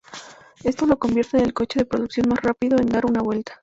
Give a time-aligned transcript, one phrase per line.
[0.63, 3.59] Esto lo convierte en el coche de producción más rápido en dar una vuelta.